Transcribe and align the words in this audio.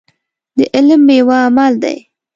د 0.57 0.59
علم 0.73 1.01
ميوه 1.07 1.37
عمل 1.45 1.73
دی. 1.83 1.97